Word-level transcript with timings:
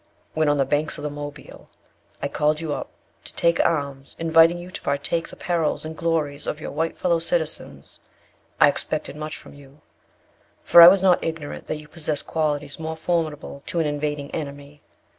When 0.33 0.49
on 0.49 0.57
the 0.57 0.65
banks 0.65 0.97
of 0.97 1.03
the 1.03 1.11
Mobile 1.11 1.69
I 2.23 2.27
called 2.27 2.59
you 2.59 2.69
to 3.23 3.35
take 3.35 3.59
up 3.59 3.65
arms, 3.67 4.15
inviting 4.17 4.57
you 4.57 4.71
to 4.71 4.81
partake 4.81 5.27
the 5.29 5.35
perils 5.35 5.85
and 5.85 5.95
glory 5.95 6.39
of 6.47 6.59
your 6.59 6.71
white 6.71 6.97
fellow 6.97 7.19
citizens, 7.19 7.99
I 8.59 8.67
expected 8.67 9.15
much 9.15 9.37
from 9.37 9.53
you; 9.53 9.81
for 10.63 10.81
I 10.81 10.87
was 10.87 11.03
not 11.03 11.23
ignorant 11.23 11.67
that 11.67 11.77
you 11.77 11.87
possess 11.87 12.23
qualities 12.23 12.79
most 12.79 13.03
formidable 13.03 13.61
to 13.67 13.79
an 13.79 13.85
invading 13.85 14.31
enemy. 14.31 14.81